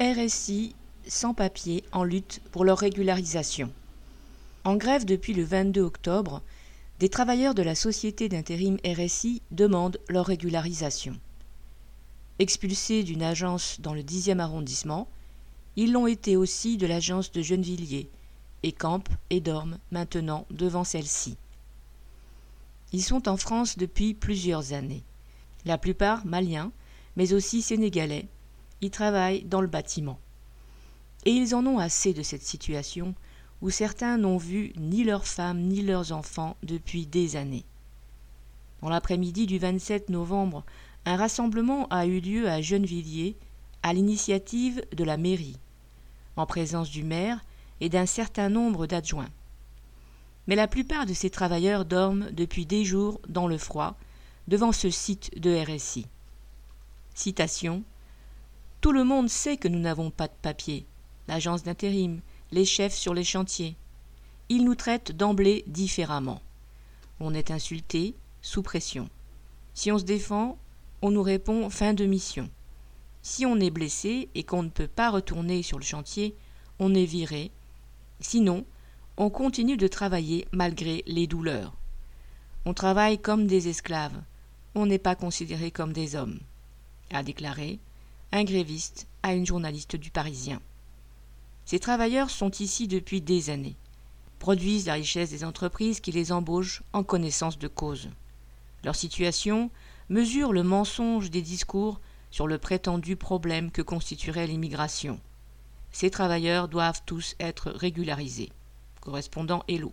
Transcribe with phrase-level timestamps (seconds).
[0.00, 0.74] RSI
[1.06, 3.70] sans papier en lutte pour leur régularisation.
[4.64, 6.42] En grève depuis le 22 octobre,
[6.98, 11.16] des travailleurs de la société d'intérim RSI demandent leur régularisation.
[12.40, 15.06] Expulsés d'une agence dans le 10e arrondissement,
[15.76, 18.08] ils l'ont été aussi de l'agence de Gennevilliers
[18.64, 21.36] et campent et dorment maintenant devant celle-ci.
[22.92, 25.04] Ils sont en France depuis plusieurs années.
[25.64, 26.72] La plupart maliens,
[27.14, 28.26] mais aussi sénégalais,
[28.90, 30.18] travaillent dans le bâtiment.
[31.24, 33.14] Et ils en ont assez de cette situation
[33.62, 37.64] où certains n'ont vu ni leurs femmes ni leurs enfants depuis des années.
[38.82, 40.64] Dans l'après-midi du 27 novembre,
[41.06, 43.36] un rassemblement a eu lieu à Gennevilliers
[43.82, 45.58] à l'initiative de la mairie,
[46.36, 47.44] en présence du maire
[47.80, 49.30] et d'un certain nombre d'adjoints.
[50.46, 53.96] Mais la plupart de ces travailleurs dorment depuis des jours dans le froid
[54.48, 56.06] devant ce site de RSI.
[57.14, 57.82] Citation
[58.84, 60.84] tout le monde sait que nous n'avons pas de papier.
[61.26, 62.20] L'agence d'intérim,
[62.52, 63.76] les chefs sur les chantiers.
[64.50, 66.42] Ils nous traitent d'emblée différemment.
[67.18, 69.08] On est insulté, sous pression.
[69.72, 70.58] Si on se défend,
[71.00, 72.50] on nous répond fin de mission.
[73.22, 76.36] Si on est blessé et qu'on ne peut pas retourner sur le chantier,
[76.78, 77.52] on est viré.
[78.20, 78.66] Sinon,
[79.16, 81.72] on continue de travailler malgré les douleurs.
[82.66, 84.20] On travaille comme des esclaves.
[84.74, 86.38] On n'est pas considéré comme des hommes,
[87.14, 87.80] a déclaré
[88.34, 90.60] un gréviste à une journaliste du Parisien.
[91.64, 93.76] Ces travailleurs sont ici depuis des années,
[94.40, 98.08] produisent la richesse des entreprises qui les embauchent en connaissance de cause.
[98.82, 99.70] Leur situation
[100.08, 102.00] mesure le mensonge des discours
[102.32, 105.20] sur le prétendu problème que constituerait l'immigration.
[105.92, 108.50] Ces travailleurs doivent tous être régularisés.
[109.00, 109.92] Correspondant Hello.